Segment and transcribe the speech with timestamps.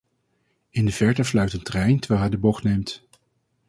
[0.69, 3.07] In de verte fluit een trein terwijl hij de bocht neemt.